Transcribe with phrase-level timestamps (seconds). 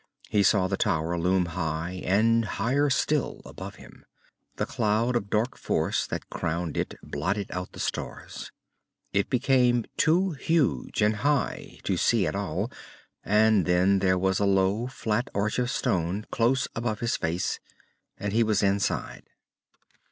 [0.29, 4.03] He saw the tower loom high and higher still above him.
[4.55, 8.51] The cloud of dark force that crowned it blotted out the stars.
[9.13, 12.71] It became too huge and high to see at all,
[13.23, 17.59] and then there was a low flat arch of stone close above his face,
[18.17, 19.25] and he was inside.